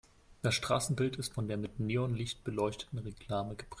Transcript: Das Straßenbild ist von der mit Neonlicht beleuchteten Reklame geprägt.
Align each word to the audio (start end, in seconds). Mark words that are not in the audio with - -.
Das 0.41 0.55
Straßenbild 0.55 1.17
ist 1.17 1.31
von 1.31 1.47
der 1.47 1.57
mit 1.57 1.79
Neonlicht 1.79 2.43
beleuchteten 2.43 2.97
Reklame 2.97 3.51
geprägt. 3.51 3.69